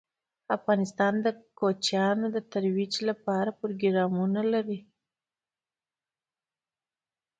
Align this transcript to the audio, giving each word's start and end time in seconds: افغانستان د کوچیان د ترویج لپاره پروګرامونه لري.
افغانستان 0.57 1.13
د 1.25 1.27
کوچیان 1.59 2.17
د 2.35 2.37
ترویج 2.53 2.93
لپاره 3.09 3.57
پروګرامونه 3.59 4.41
لري. 4.53 4.79